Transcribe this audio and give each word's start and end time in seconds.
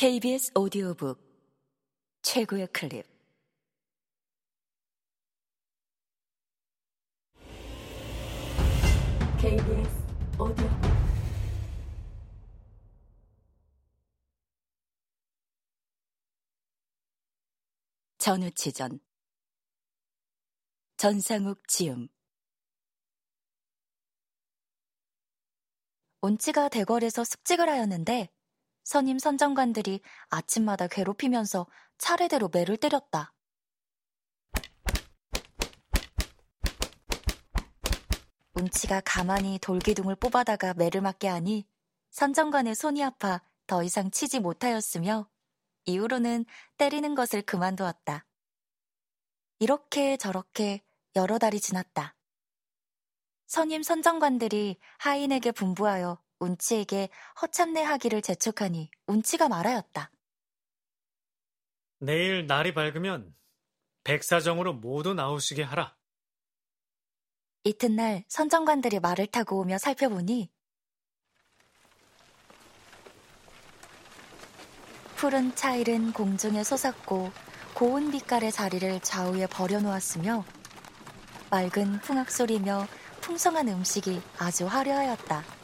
KBS 0.00 0.52
오디오북 0.54 1.18
최고의 2.22 2.68
클립. 2.68 3.04
KBS 9.40 9.90
오디오북. 10.38 10.68
전우치전. 18.18 19.00
전상욱 20.96 21.66
지음. 21.66 22.06
온치가 26.20 26.68
대궐에서 26.68 27.24
숙직을 27.24 27.68
하였는데 27.68 28.28
선임 28.88 29.18
선정관들이 29.18 30.00
아침마다 30.30 30.86
괴롭히면서 30.86 31.66
차례대로 31.98 32.48
매를 32.50 32.78
때렸다. 32.78 33.34
운치가 38.54 39.02
가만히 39.04 39.58
돌기둥을 39.58 40.16
뽑아다가 40.16 40.72
매를 40.72 41.02
맞게 41.02 41.28
하니 41.28 41.68
선정관의 42.12 42.74
손이 42.74 43.04
아파 43.04 43.42
더 43.66 43.82
이상 43.82 44.10
치지 44.10 44.40
못하였으며 44.40 45.28
이후로는 45.84 46.46
때리는 46.78 47.14
것을 47.14 47.42
그만두었다. 47.42 48.24
이렇게 49.58 50.16
저렇게 50.16 50.82
여러 51.14 51.38
달이 51.38 51.60
지났다. 51.60 52.16
선임 53.46 53.82
선정관들이 53.82 54.78
하인에게 54.96 55.52
분부하여 55.52 56.18
운치에게 56.40 57.08
허참내 57.40 57.82
하기를 57.82 58.22
재촉하니 58.22 58.90
운치가 59.06 59.48
말하였다. 59.48 60.10
내일 62.00 62.46
날이 62.46 62.74
밝으면 62.74 63.34
백사정으로 64.04 64.74
모두 64.74 65.14
나오시게 65.14 65.62
하라. 65.62 65.96
이튿날 67.64 68.24
선정관들이 68.28 69.00
말을 69.00 69.26
타고 69.26 69.60
오며 69.60 69.78
살펴보니 69.78 70.50
푸른 75.16 75.52
차일은 75.54 76.12
공중에 76.12 76.62
솟았고 76.62 77.32
고운 77.74 78.10
빛깔의 78.12 78.52
자리를 78.52 79.00
좌우에 79.00 79.46
버려놓았으며 79.48 80.44
맑은 81.50 82.00
풍악 82.00 82.30
소리며 82.30 82.86
풍성한 83.20 83.68
음식이 83.68 84.22
아주 84.38 84.66
화려하였다. 84.66 85.57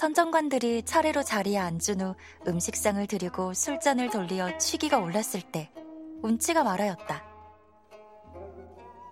선정관들이 0.00 0.84
차례로 0.84 1.22
자리에 1.22 1.58
앉은 1.58 2.00
후 2.00 2.14
음식상을 2.48 3.06
들이고 3.06 3.52
술잔을 3.52 4.08
돌리어 4.08 4.56
취기가 4.56 4.96
올랐을 4.96 5.42
때 5.52 5.70
운치가 6.22 6.64
말하였다. 6.64 7.22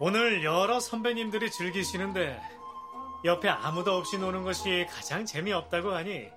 오늘 0.00 0.42
여러 0.44 0.80
선배님들이 0.80 1.50
즐기시는데 1.50 2.40
옆에 3.26 3.50
아무도 3.50 3.92
없이 3.98 4.16
노는 4.16 4.44
것이 4.44 4.86
가장 4.88 5.26
재미없다고 5.26 5.90
하니 5.90 6.30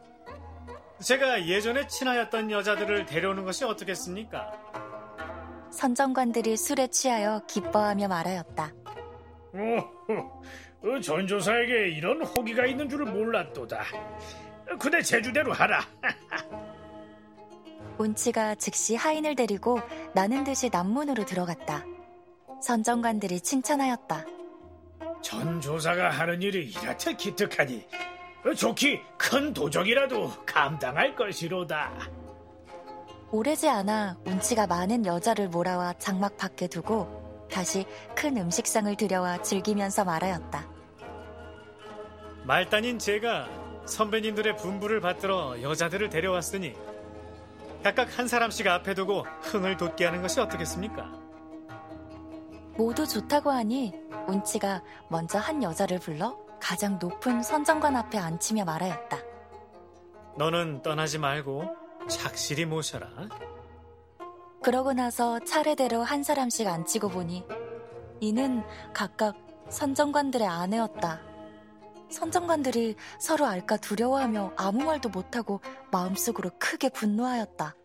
제가 1.01 1.47
예전에 1.47 1.87
친하였던 1.87 2.51
여자들을 2.51 3.05
데려오는 3.05 3.45
것이 3.45 3.63
어떻겠습니까? 3.63 4.51
선정관들이 5.71 6.57
술에 6.57 6.87
취하여 6.87 7.41
기뻐하며 7.47 8.09
말하였다. 8.09 8.73
오, 10.83 10.99
전조사에게 10.99 11.89
이런 11.89 12.23
호기가 12.23 12.65
있는 12.65 12.89
줄을 12.89 13.05
몰랐도다. 13.05 13.83
그대 14.79 15.01
제주대로 15.01 15.53
하라. 15.53 15.85
운치가 17.97 18.55
즉시 18.55 18.95
하인을 18.95 19.35
데리고 19.35 19.79
나는 20.13 20.43
듯이 20.43 20.69
남문으로 20.71 21.25
들어갔다. 21.25 21.85
선정관들이 22.63 23.41
칭찬하였다. 23.41 24.25
전 25.21 25.61
조사가 25.61 26.09
하는 26.09 26.41
일이 26.41 26.69
이렇게 26.69 27.15
기특하니 27.15 27.85
좋기 28.57 28.99
큰 29.17 29.53
도적이라도 29.53 30.31
감당할 30.47 31.15
것이로다. 31.15 31.91
오래지 33.29 33.69
않아 33.69 34.17
운치가 34.25 34.65
많은 34.65 35.05
여자를 35.05 35.47
몰아와 35.49 35.93
장막 35.99 36.37
밖에 36.37 36.67
두고 36.67 37.47
다시 37.51 37.85
큰 38.15 38.35
음식상을 38.37 38.95
들여와 38.95 39.41
즐기면서 39.43 40.03
말하였다. 40.05 40.70
말단인 42.43 42.97
제가 42.99 43.47
선배님들의 43.85 44.57
분부를 44.57 44.99
받들어 44.99 45.61
여자들을 45.61 46.09
데려왔으니 46.09 46.75
각각 47.83 48.17
한 48.17 48.27
사람씩 48.27 48.67
앞에 48.67 48.93
두고 48.93 49.25
흥을 49.41 49.77
돋게 49.77 50.05
하는 50.05 50.21
것이 50.21 50.39
어떻겠습니까? 50.39 51.11
모두 52.77 53.07
좋다고 53.07 53.51
하니 53.51 53.93
운치가 54.27 54.83
먼저 55.09 55.39
한 55.39 55.61
여자를 55.61 55.99
불러 55.99 56.37
가장 56.59 56.99
높은 56.99 57.41
선정관 57.41 57.95
앞에 57.95 58.17
앉히며 58.17 58.65
말하였다. 58.65 59.17
너는 60.37 60.81
떠나지 60.81 61.17
말고 61.17 61.65
착실히 62.07 62.65
모셔라. 62.65 63.07
그러고 64.63 64.93
나서 64.93 65.39
차례대로 65.39 66.03
한 66.03 66.23
사람씩 66.23 66.67
앉히고 66.67 67.09
보니 67.09 67.43
이는 68.19 68.63
각각 68.93 69.35
선정관들의 69.69 70.47
아내였다. 70.47 71.30
선정관들이 72.11 72.95
서로 73.19 73.45
알까 73.45 73.77
두려워하며 73.77 74.53
아무 74.57 74.83
말도 74.83 75.09
못하고 75.09 75.61
마음속으로 75.91 76.51
크게 76.59 76.89
분노하였다. 76.89 77.75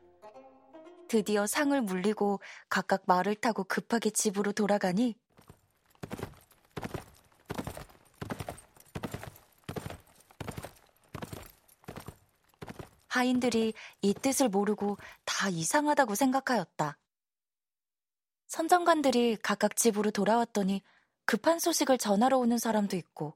드디어 1.09 1.47
상을 1.47 1.81
물리고 1.81 2.41
각각 2.69 3.05
말을 3.07 3.37
타고 3.37 3.63
급하게 3.65 4.11
집으로 4.11 4.53
돌아가니 4.53 5.17
하인들이 13.07 13.73
이 14.03 14.15
뜻을 14.15 14.49
모르고 14.49 14.99
다 15.25 15.49
이상하다고 15.49 16.15
생각하였다. 16.15 16.99
선정관들이 18.49 19.39
각각 19.43 19.77
집으로 19.77 20.11
돌아왔더니 20.11 20.83
급한 21.25 21.59
소식을 21.59 21.99
전하러 21.99 22.37
오는 22.39 22.59
사람도 22.59 22.97
있고 22.97 23.35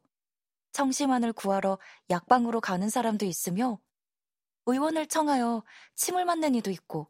청심환을 0.72 1.32
구하러 1.32 1.78
약방으로 2.10 2.60
가는 2.60 2.88
사람도 2.88 3.26
있으며 3.26 3.81
의원을 4.66 5.06
청하여 5.06 5.64
침을 5.97 6.25
맞는 6.25 6.54
이도 6.54 6.70
있고 6.70 7.08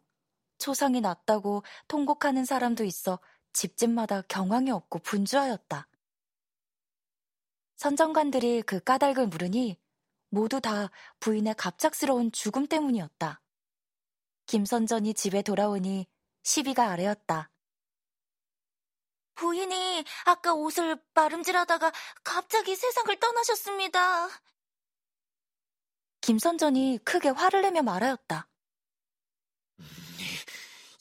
초상이 0.59 1.01
났다고 1.01 1.63
통곡하는 1.89 2.45
사람도 2.45 2.85
있어 2.85 3.19
집집마다 3.53 4.23
경황이 4.23 4.71
없고 4.71 5.01
분주하였다. 5.01 5.89
선정관들이 7.77 8.63
그 8.63 8.79
까닭을 8.81 9.27
물으니 9.29 9.81
모두 10.29 10.61
다 10.61 10.91
부인의 11.19 11.55
갑작스러운 11.57 12.31
죽음 12.31 12.67
때문이었다. 12.67 13.43
김선전이 14.47 15.15
집에 15.15 15.43
돌아오니 15.43 16.07
시비가 16.43 16.91
아래였다. 16.91 17.51
부인이 19.41 20.05
아까 20.27 20.53
옷을 20.53 20.99
마름질하다가 21.15 21.91
갑자기 22.23 22.77
세상을 22.77 23.19
떠나셨습니다. 23.19 24.29
김선전이 26.21 26.99
크게 27.05 27.31
화를 27.31 27.63
내며 27.63 27.81
말하였다. 27.81 28.47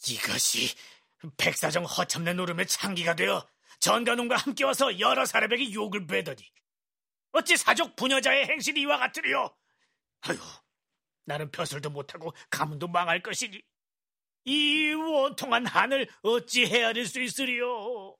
이것이 0.07 0.73
백사정 1.35 1.83
허참내 1.83 2.31
노름의 2.31 2.67
창기가 2.67 3.15
되어 3.15 3.45
전가놈과 3.81 4.37
함께 4.37 4.63
와서 4.63 4.97
여러 4.99 5.25
사람에게 5.25 5.73
욕을 5.73 6.07
베더니 6.07 6.41
어찌 7.33 7.57
사족 7.57 7.97
부녀자의 7.97 8.45
행실이 8.47 8.79
이와 8.81 8.99
같으리요? 8.99 9.53
아유, 10.21 10.37
나는 11.25 11.51
벼슬도 11.51 11.89
못하고 11.89 12.33
가문도 12.49 12.87
망할 12.87 13.21
것이니 13.21 13.61
이 14.45 14.93
원통한 14.93 15.65
한을 15.65 16.07
어찌 16.21 16.65
헤아릴 16.65 17.05
수 17.05 17.21
있으리요? 17.21 18.15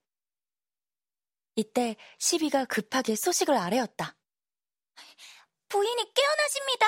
이때 1.59 1.97
시비가 2.19 2.63
급하게 2.63 3.15
소식을 3.15 3.53
아뢰었다. 3.55 4.15
부인이 5.67 6.13
깨어나십니다. 6.13 6.85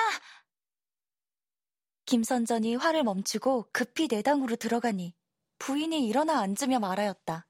김선전이 2.06 2.76
화를 2.78 3.04
멈추고 3.04 3.70
급히 3.74 4.08
내당으로 4.10 4.56
들어가니 4.56 5.14
부인이 5.60 6.08
일어나 6.08 6.40
앉으며 6.40 6.80
말하였다. 6.80 7.46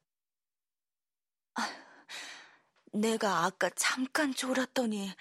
아, 1.54 1.70
내가 2.92 3.46
아까 3.46 3.70
잠깐 3.76 4.34
졸았더니 4.34 5.14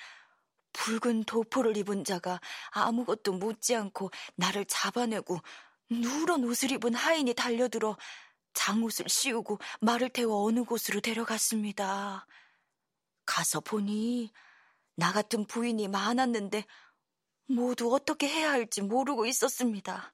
붉은 0.72 1.24
도포를 1.24 1.76
입은 1.76 2.04
자가 2.04 2.40
아무것도 2.70 3.34
묻지 3.34 3.76
않고 3.76 4.10
나를 4.36 4.64
잡아내고 4.64 5.38
누런 5.90 6.44
옷을 6.44 6.72
입은 6.72 6.94
하인이 6.94 7.34
달려들어 7.34 7.98
장옷을 8.54 9.08
씌우고 9.08 9.58
말을 9.80 10.08
태워 10.10 10.44
어느 10.44 10.64
곳으로 10.64 11.00
데려갔습니다. 11.00 12.26
가서 13.24 13.60
보니 13.60 14.32
나 14.96 15.12
같은 15.12 15.46
부인이 15.46 15.88
많았는데 15.88 16.64
모두 17.46 17.94
어떻게 17.94 18.28
해야 18.28 18.50
할지 18.52 18.82
모르고 18.82 19.26
있었습니다. 19.26 20.12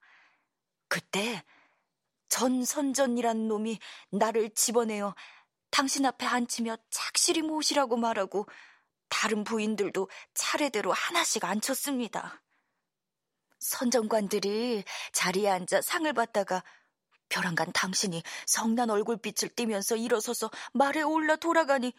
그때 0.89 1.45
전 2.29 2.65
선전이란 2.65 3.49
놈이 3.49 3.79
나를 4.11 4.51
집어내어 4.51 5.15
당신 5.71 6.07
앞에 6.07 6.27
앉히며 6.27 6.77
착실히 6.91 7.43
모시라고 7.43 7.97
말하고 7.97 8.47
다른 9.09 9.45
부인들도 9.45 10.09
차례대로 10.35 10.93
하나씩 10.93 11.45
앉혔습니다. 11.45 12.43
선정관들이 13.59 14.85
자리에 15.13 15.49
앉아 15.49 15.83
상을 15.83 16.11
받다가 16.13 16.63
벼랑간 17.29 17.73
당신이 17.73 18.23
성난 18.47 18.91
얼굴빛을 18.91 19.51
띠면서 19.51 19.97
일어서서 19.97 20.51
말에 20.73 21.03
올라 21.03 21.37
돌아가니 21.37 21.93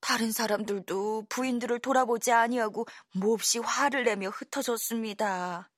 다른 0.00 0.32
사람들도 0.32 1.26
부인들을 1.28 1.78
돌아보지 1.80 2.32
아니하고 2.32 2.86
몹시 3.14 3.58
화를 3.58 4.04
내며 4.04 4.30
흩어졌습니다. 4.30 5.70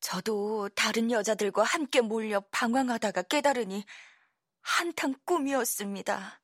저도 0.00 0.68
다른 0.76 1.10
여자들과 1.10 1.64
함께 1.64 2.00
몰려 2.00 2.40
방황하다가 2.52 3.22
깨달으니 3.22 3.84
한탕 4.60 5.14
꿈이었습니다. 5.24 6.40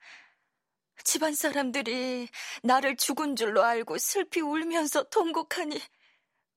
집안 1.05 1.35
사람들이 1.35 2.29
나를 2.63 2.97
죽은 2.97 3.37
줄로 3.37 3.63
알고 3.63 3.99
슬피 3.99 4.41
울면서 4.41 5.05
통곡하니 5.05 5.81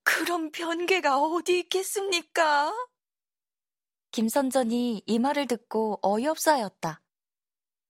그런 0.02 0.50
변개가 0.50 1.18
어디 1.18 1.60
있겠습니까? 1.60 2.72
김선전이 4.18 5.04
이 5.06 5.18
말을 5.20 5.46
듣고 5.46 6.00
어이없어 6.02 6.50
하였다. 6.50 7.00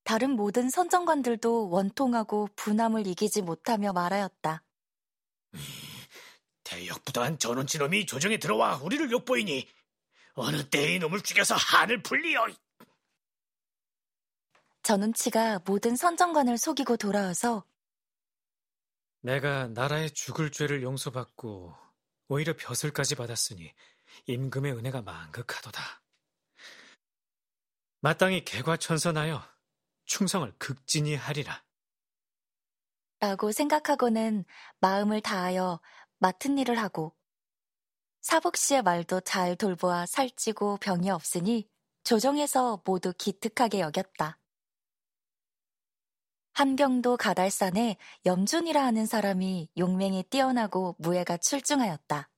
다른 0.04 0.32
모든 0.32 0.68
선정관들도 0.68 1.70
원통하고 1.70 2.50
분함을 2.54 3.06
이기지 3.06 3.40
못하며 3.40 3.94
말하였다. 3.94 4.62
대역부도한 6.64 7.38
전원치놈이 7.38 8.04
조정에 8.04 8.36
들어와 8.36 8.76
우리를 8.76 9.10
욕보이니 9.10 9.66
어느 10.34 10.68
때 10.68 10.96
이놈을 10.96 11.22
죽여서 11.22 11.54
한을 11.54 12.02
풀리어. 12.02 12.46
전운치가 14.82 15.62
모든 15.64 15.96
선정관을 15.96 16.58
속이고 16.58 16.98
돌아와서 16.98 17.64
내가 19.22 19.68
나라의 19.68 20.10
죽을 20.10 20.50
죄를 20.50 20.82
용서받고 20.82 21.74
오히려 22.28 22.54
벼슬까지 22.54 23.14
받았으니 23.14 23.72
임금의 24.26 24.72
은혜가 24.72 25.00
만극하도다. 25.00 26.02
마땅히 28.00 28.44
개과천선하여 28.44 29.42
충성을 30.04 30.52
극진히 30.58 31.14
하리라. 31.16 31.64
라고 33.20 33.50
생각하고는 33.50 34.44
마음을 34.78 35.20
다하여 35.20 35.80
맡은 36.18 36.56
일을 36.58 36.78
하고 36.78 37.16
사복 38.20 38.56
씨의 38.56 38.82
말도 38.82 39.20
잘 39.22 39.56
돌보아 39.56 40.06
살찌고 40.06 40.76
병이 40.76 41.10
없으니 41.10 41.68
조정에서 42.04 42.82
모두 42.84 43.12
기특하게 43.12 43.80
여겼다. 43.80 44.38
한경도 46.52 47.16
가달산에 47.16 47.96
염준이라 48.26 48.82
하는 48.82 49.06
사람이 49.06 49.70
용맹이 49.76 50.24
뛰어나고 50.24 50.96
무예가 50.98 51.36
출중하였다. 51.36 52.28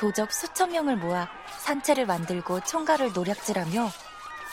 도적 0.00 0.32
수천 0.32 0.72
명을 0.72 0.96
모아 0.96 1.28
산채를 1.60 2.06
만들고 2.06 2.60
총괄을 2.64 3.12
노략질하며 3.12 3.88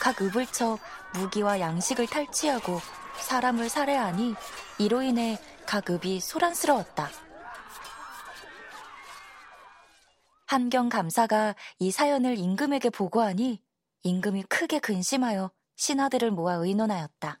각 0.00 0.20
읍을 0.22 0.46
쳐 0.46 0.78
무기와 1.14 1.60
양식을 1.60 2.06
탈취하고 2.06 2.80
사람을 3.20 3.68
살해하니 3.68 4.34
이로 4.78 5.02
인해 5.02 5.38
각 5.66 5.90
읍이 5.90 6.20
소란스러웠다. 6.20 7.10
한경 10.46 10.88
감사가 10.88 11.54
이 11.78 11.90
사연을 11.90 12.36
임금에게 12.36 12.90
보고하니 12.90 13.62
임금이 14.02 14.42
크게 14.44 14.80
근심하여 14.80 15.50
신하들을 15.76 16.30
모아 16.30 16.54
의논하였다. 16.54 17.40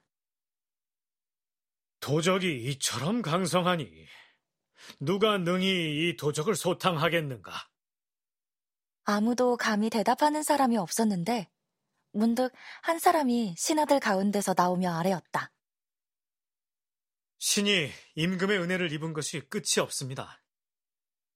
도적이 2.00 2.64
이처럼 2.70 3.22
강성하니 3.22 3.88
누가 4.98 5.38
능히 5.38 6.08
이 6.08 6.16
도적을 6.16 6.56
소탕하겠는가? 6.56 7.71
아무도 9.04 9.56
감히 9.56 9.90
대답하는 9.90 10.42
사람이 10.42 10.76
없었는데 10.76 11.50
문득 12.12 12.52
한 12.82 12.98
사람이 12.98 13.54
신하들 13.56 14.00
가운데서 14.00 14.54
나오며 14.56 14.92
아뢰었다. 14.92 15.50
신이 17.38 17.90
임금의 18.14 18.58
은혜를 18.58 18.92
입은 18.92 19.12
것이 19.12 19.40
끝이 19.48 19.80
없습니다. 19.80 20.42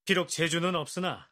비록 0.05 0.29
재주는 0.29 0.75
없으나 0.75 1.29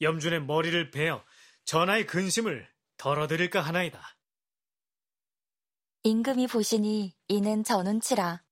염준의 0.00 0.42
머리를 0.44 0.90
베어 0.90 1.24
전하의 1.64 2.06
근심을 2.06 2.66
덜어드릴까 2.96 3.60
하나이다. 3.60 4.00
임금이 6.04 6.46
보시니 6.46 7.14
이는 7.28 7.64
전운치라 7.64 8.42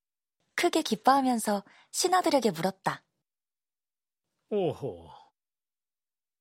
크게 0.57 0.83
기뻐하면서 0.83 1.65
신하들에게 1.93 2.51
물었다. 2.51 3.03
오호, 4.51 5.11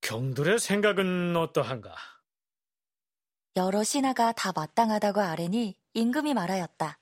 경들의 0.05 0.59
생각은 0.59 1.35
어떠한가? 1.35 1.95
여러 3.55 3.83
신하가 3.83 4.33
다 4.33 4.51
마땅하다고 4.55 5.19
아뢰니 5.19 5.75
임금이 5.95 6.35
말하였다. 6.35 6.99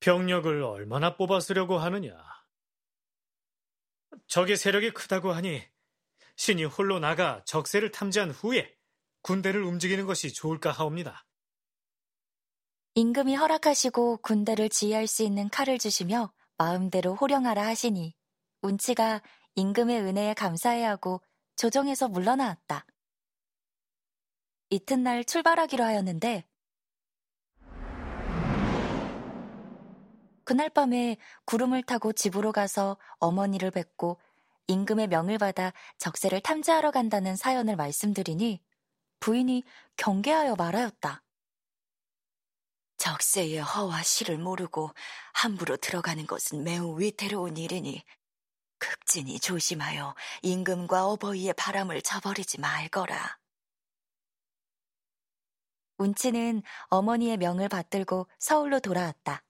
병력을 0.00 0.62
얼마나 0.62 1.18
뽑아쓰려고 1.18 1.76
하느냐? 1.76 2.16
적의 4.26 4.56
세력이 4.56 4.92
크다고 4.92 5.32
하니 5.32 5.62
신이 6.36 6.64
홀로 6.64 6.98
나가 6.98 7.42
적세를 7.44 7.90
탐지한 7.90 8.30
후에 8.30 8.74
군대를 9.20 9.62
움직이는 9.62 10.06
것이 10.06 10.32
좋을까 10.32 10.72
하옵니다. 10.72 11.26
임금이 12.94 13.36
허락하시고 13.36 14.22
군대를 14.22 14.70
지휘할 14.70 15.06
수 15.06 15.24
있는 15.24 15.50
칼을 15.50 15.78
주시며 15.78 16.32
마음대로 16.56 17.14
호령하라 17.16 17.66
하시니 17.66 18.14
운치가 18.62 19.20
임금의 19.56 20.00
은혜에 20.00 20.32
감사해야 20.32 20.88
하고 20.88 21.20
조정에서 21.62 22.08
물러나왔다. 22.08 22.84
이튿날 24.70 25.22
출발하기로 25.22 25.84
하였는데 25.84 26.44
그날 30.42 30.70
밤에 30.70 31.18
구름을 31.44 31.84
타고 31.84 32.12
집으로 32.12 32.50
가서 32.50 32.96
어머니를 33.20 33.70
뵙고 33.70 34.20
임금의 34.66 35.06
명을 35.06 35.38
받아 35.38 35.72
적세를 35.98 36.40
탐지하러 36.40 36.90
간다는 36.90 37.36
사연을 37.36 37.76
말씀드리니 37.76 38.60
부인이 39.20 39.62
경계하여 39.96 40.56
말하였다. 40.56 41.22
적세의 42.96 43.58
허와 43.58 44.02
실을 44.02 44.36
모르고 44.36 44.90
함부로 45.32 45.76
들어가는 45.76 46.26
것은 46.26 46.64
매우 46.64 46.98
위태로운 46.98 47.56
일이니 47.56 48.02
극진히 49.12 49.38
조심하여 49.38 50.14
임금과 50.40 51.06
어버이의 51.08 51.52
바람을 51.52 52.00
저버리지 52.00 52.58
말거라. 52.60 53.38
운치는 55.98 56.62
어머니의 56.86 57.36
명을 57.36 57.68
받들고 57.68 58.26
서울로 58.38 58.80
돌아왔다. 58.80 59.44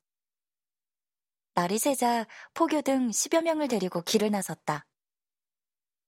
날이 1.54 1.78
새자 1.78 2.26
포교 2.54 2.82
등 2.82 3.10
10여 3.10 3.42
명을 3.42 3.68
데리고 3.68 4.02
길을 4.02 4.32
나섰다. 4.32 4.84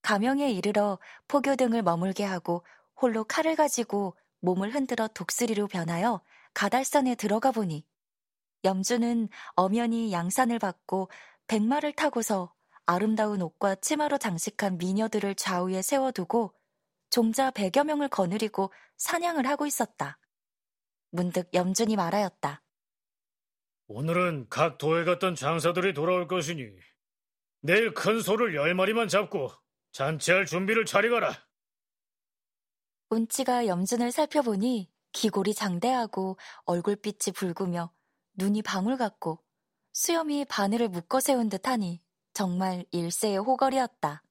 가명에 0.03 0.51
이르러 0.51 0.99
포교 1.29 1.55
등을 1.55 1.83
머물게 1.83 2.25
하고 2.25 2.67
홀로 3.01 3.23
칼을 3.23 3.55
가지고 3.55 4.17
몸을 4.41 4.75
흔들어 4.75 5.07
독수리로 5.07 5.69
변하여 5.69 6.23
가달산에 6.55 7.15
들어가 7.15 7.53
보니 7.53 7.87
염주는 8.65 9.29
엄연히 9.55 10.11
양산을 10.11 10.59
받고 10.59 11.09
백마를 11.47 11.93
타고서 11.93 12.54
아름다운 12.87 13.41
옷과 13.43 13.77
치마로 13.77 14.19
장식한 14.19 14.79
미녀들을 14.79 15.35
좌우에 15.37 15.83
세워두고 15.83 16.55
종자 17.11 17.51
백여 17.51 17.85
명을 17.85 18.09
거느리고 18.09 18.73
사냥을 18.97 19.47
하고 19.47 19.67
있었다. 19.67 20.19
문득 21.11 21.49
염준이 21.55 21.97
말하였다. 21.97 22.63
오늘은 23.87 24.49
각 24.51 24.79
도에 24.79 25.05
갔던 25.05 25.35
장사들이 25.35 25.95
돌아올 25.95 26.27
것이니 26.27 26.65
내일 27.61 27.95
큰 27.95 28.21
소를 28.21 28.55
열 28.55 28.75
마리만 28.75 29.09
잡고 29.09 29.51
잔치할 29.93 30.47
준비를 30.47 30.85
차리거라. 30.85 31.33
운치가 33.11 33.67
염준을 33.67 34.11
살펴보니 34.11 34.91
기골이 35.13 35.55
장대하고 35.55 36.37
얼굴빛이 36.65 37.33
붉으며 37.35 37.93
눈이 38.35 38.63
방울 38.63 38.97
같고 38.97 39.43
수염이 39.93 40.45
바늘을 40.47 40.89
묶어 40.89 41.21
세운 41.21 41.49
듯하니 41.49 42.04
정말 42.35 42.85
일세의 42.91 43.39
호걸이었다. 43.39 44.23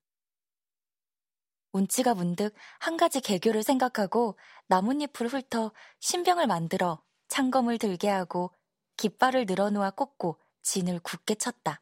운치가 1.71 2.13
문득 2.13 2.53
한 2.79 2.97
가지 2.97 3.21
개교를 3.21 3.63
생각하고 3.63 4.37
나뭇잎을 4.67 5.27
훑어 5.29 5.71
신병을 6.01 6.45
만들어 6.45 7.01
창검을 7.29 7.77
들게 7.77 8.09
하고 8.09 8.51
깃발을 8.97 9.45
늘어놓아 9.47 9.91
꽂고 9.91 10.37
진을 10.61 10.99
굳게 10.99 11.35
쳤다. 11.35 11.81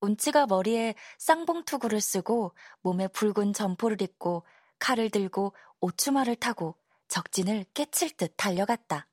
운치가 0.00 0.46
머리에 0.46 0.94
쌍봉투구를 1.18 2.00
쓰고 2.00 2.54
몸에 2.82 3.08
붉은 3.08 3.52
점포를 3.52 4.00
입고 4.00 4.46
칼을 4.78 5.10
들고 5.10 5.52
오추마를 5.80 6.36
타고 6.36 6.76
적진을 7.08 7.64
깨칠 7.74 8.16
듯 8.16 8.34
달려갔다. 8.36 9.08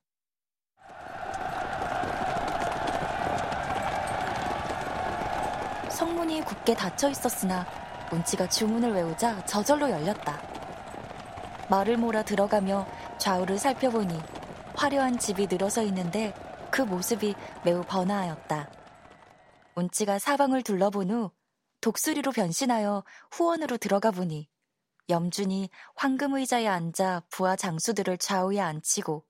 성문이 5.93 6.43
굳게 6.43 6.75
닫혀 6.75 7.09
있었으나 7.09 7.65
운치가 8.12 8.50
주문을 8.50 8.93
외우자 8.93 9.43
저절로 9.45 9.89
열렸다. 9.89 10.41
말을 11.69 11.97
몰아 11.97 12.23
들어가며 12.23 12.88
좌우를 13.19 13.57
살펴보니 13.57 14.19
화려한 14.75 15.19
집이 15.19 15.47
늘어서 15.50 15.83
있는데 15.83 16.33
그 16.71 16.81
모습이 16.81 17.35
매우 17.63 17.83
번화하였다. 17.83 18.71
운치가 19.75 20.19
사방을 20.19 20.63
둘러본 20.63 21.12
후 21.12 21.31
독수리로 21.81 22.31
변신하여 22.31 23.03
후원으로 23.31 23.77
들어가 23.77 24.12
보니 24.12 24.50
염준이 25.09 25.69
황금 25.95 26.33
의자에 26.35 26.67
앉아 26.67 27.23
부하 27.29 27.55
장수들을 27.55 28.17
좌우에 28.17 28.59
앉히고 28.59 29.25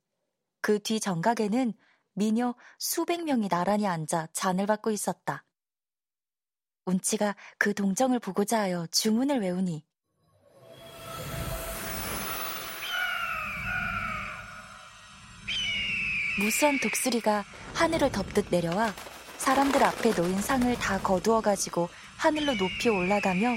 그 0.62 0.80
뒤 0.80 1.00
정각에는 1.00 1.74
미녀 2.14 2.56
수백 2.80 3.24
명이 3.24 3.50
나란히 3.50 3.88
앉아 3.88 4.28
잔을 4.34 4.66
받고 4.66 4.92
있었다. 4.92 5.44
운치가 6.86 7.36
그 7.58 7.74
동정을 7.74 8.20
보고자 8.20 8.62
하여 8.62 8.86
주문을 8.92 9.42
외우니 9.42 9.84
무수한 16.40 16.80
독수리가 16.80 17.46
하늘을 17.74 18.12
덮듯 18.12 18.48
내려와 18.50 18.94
사람들 19.38 19.84
앞에 19.84 20.14
놓인 20.14 20.42
상을 20.42 20.74
다 20.76 21.00
거두어 21.00 21.42
가지고 21.42 21.90
하늘로 22.18 22.54
높이 22.56 22.90
올라가며 22.90 23.50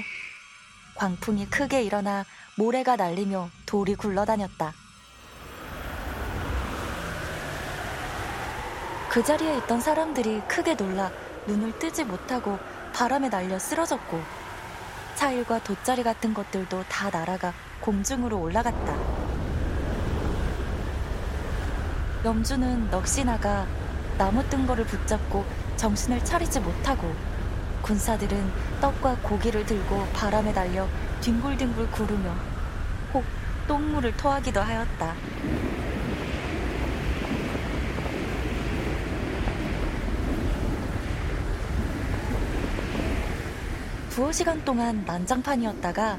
광풍이 0.95 1.47
크게 1.49 1.83
일어나 1.83 2.25
모래가 2.57 2.95
날리며 2.95 3.49
돌이 3.65 3.95
굴러다녔다. 3.95 4.73
그 9.09 9.23
자리에 9.23 9.57
있던 9.59 9.79
사람들이 9.79 10.41
크게 10.47 10.75
놀라 10.75 11.11
눈을 11.47 11.79
뜨지 11.79 12.03
못하고 12.03 12.59
바람에 12.97 13.29
날려 13.29 13.59
쓰러졌고 13.59 14.19
차일과 15.13 15.59
돗자리 15.59 16.01
같은 16.01 16.33
것들도 16.33 16.83
다 16.89 17.11
날아가 17.11 17.53
공중으로 17.79 18.39
올라갔다. 18.39 18.97
염주는 22.25 22.89
넋이 22.89 23.23
나가 23.23 23.67
나무 24.17 24.43
뜬거를 24.49 24.83
붙잡고 24.85 25.45
정신을 25.75 26.25
차리지 26.25 26.59
못하고 26.59 27.13
군사들은 27.83 28.51
떡과 28.81 29.17
고기를 29.21 29.63
들고 29.67 30.07
바람에 30.13 30.51
날려 30.51 30.87
뒹굴뒹굴 31.21 31.91
구르며 31.91 32.33
혹 33.13 33.23
똥물을 33.67 34.17
토하기도 34.17 34.59
하였다. 34.59 35.13
두어 44.17 44.31
시간 44.31 44.65
동안 44.65 45.05
난장판이었다가 45.05 46.17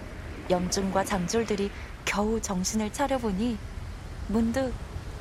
염준과 0.51 1.05
장졸들이 1.05 1.69
겨우 2.05 2.41
정신을 2.41 2.93
차려보니 2.93 3.59
문득 4.29 4.73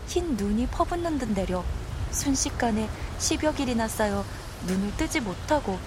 흰 0.05 0.37
눈이 0.37 0.67
퍼붓는 0.67 1.17
듯 1.17 1.33
내려 1.33 1.63
순식간에 2.11 2.87
십여 3.17 3.53
길이나 3.53 3.87
쌓여 3.87 4.23
눈을 4.67 4.95
뜨지 4.95 5.21
못하고 5.21 5.79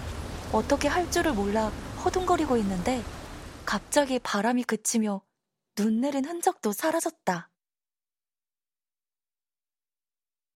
어떻게 0.51 0.89
할 0.89 1.09
줄을 1.13 1.33
몰라 1.33 1.71
허둥거리고 2.05 2.57
있는데 2.57 3.05
갑자기 3.65 4.19
바람이 4.19 4.65
그치며 4.65 5.23
눈 5.77 6.01
내린 6.01 6.25
흔적도 6.25 6.73
사라졌다. 6.73 7.50